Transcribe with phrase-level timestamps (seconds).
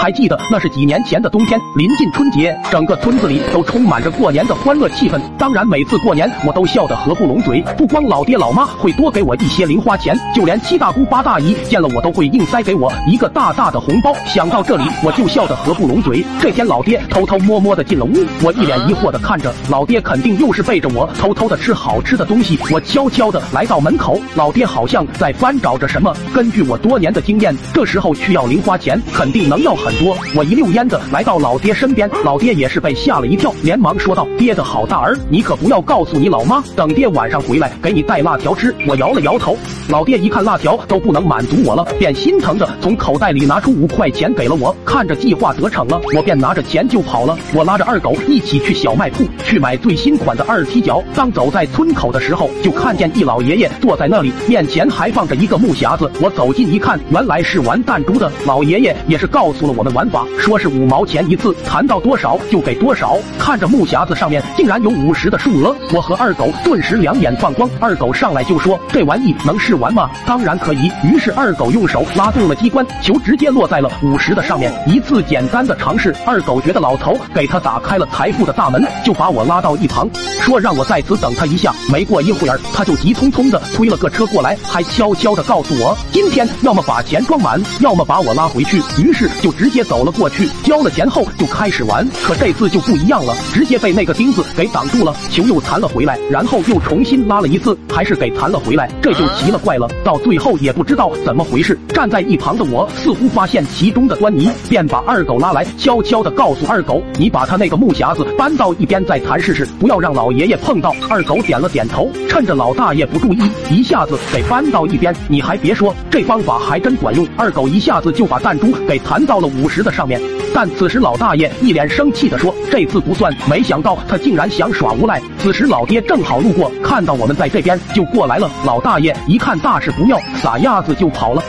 [0.00, 5.20] 还记得那是几年前的冬天，临近春节，整个村子里都充满着过年的欢乐气氛。
[5.38, 7.62] 当然，每次过年我都笑得合不拢嘴。
[7.76, 14.12] 不光老爹老妈会多给我一些零花钱，就连七大姑八大姨见了我都会硬塞给我一个大大的红包。
[14.26, 16.24] 想到这里，我就笑得合不拢嘴。
[16.40, 18.12] 这天，老爹偷偷摸摸的进了屋，
[18.42, 22.58] 我一脸疑惑的看着，老爹肯定又是背着我偷偷的吃好吃的东西。
[22.72, 26.12] 我悄悄的来到门口，老爹好像在翻找着什么。
[26.34, 29.92] 根据我多年的经验，这时候去要零花钱，肯定能要很。
[30.02, 39.56] 多，我一溜烟的来到老爹身边，老爹也是被吓了一跳，连忙说道：“爹的好大儿，你可不要告诉你老妈，等爹晚上回来给你带辣条吃。”我摇了摇头，
[39.88, 44.74] 老爹一看辣条都不能满足我了，便心疼的从口袋里拿出五块钱给了我。
[44.84, 47.36] 看着计划得逞了，我便拿着钱就跑了。
[47.52, 51.02] 我拉着二狗一起去小卖铺去买最新款的二踢脚。
[51.14, 56.10] 当走在村口的时候，就看见一老爷爷坐在那里，面前还放着一个木匣子。
[56.20, 58.32] 我走近一看，原来是玩弹珠的。
[58.46, 59.82] 老爷爷也是告诉了我。
[59.82, 63.18] 们玩法说是五毛钱一次，弹到多少就给多少。
[63.36, 67.68] 看着木匣子上面竟然有五十的数额，我和二狗顿时两眼放光。
[67.80, 70.92] 二狗上来就说：“这玩意能是试玩吗？”当然可以。
[71.02, 74.72] 于是二狗用手拉动了机关，球直接落在了五十的上面。
[74.86, 80.08] 一次简单的尝试，二狗觉得老头给他打开了财富的大门，就把我拉到一旁，
[80.40, 81.74] 说让我在此等他一下。
[81.90, 88.80] 没过一会儿，他就急匆匆的推了个车过来，还悄悄的告诉我，今天要么把钱装满，要么把我拉回去。
[89.02, 89.72] 于是就直。
[89.72, 92.06] 接走了过去，交了钱后就开始玩。
[92.22, 99.88] 可这次就不一样了，直接被那个钉子给挡住了，球又弹了回来，然后又重新拉了一次，还是给弹了回来，这就奇了怪了。
[100.04, 115.12] 到最后也不知道怎么回事，站在一旁的我似乎发现其中的端倪，便把二狗拉来，悄悄的告诉二狗：“你把他那个木匣子搬到一边再弹试试，不要让老爷爷碰到。”二狗点了点头，趁着老大爷不注意，一下子给搬到一边。
[115.28, 119.68] 你还别说，这方法还真管用，二狗一下子就把弹珠给弹到了五。
[119.72, 120.20] 十的上面，
[120.54, 125.18] 但此时老大爷一脸生气的说：“这次不算。”没想到他竟然想耍无赖。
[125.38, 128.50] 此时老爹正好路过，看到我们在这边，就过来了。
[128.66, 131.42] 老大爷一看看大事不妙，撒丫子就跑了。